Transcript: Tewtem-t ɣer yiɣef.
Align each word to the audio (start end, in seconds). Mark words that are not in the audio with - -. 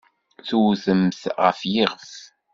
Tewtem-t 0.47 1.21
ɣer 1.39 1.57
yiɣef. 1.73 2.11